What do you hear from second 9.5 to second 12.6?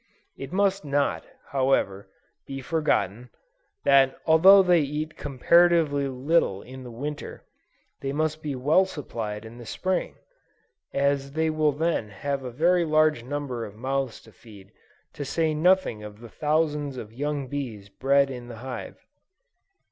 the Spring; as they will then have a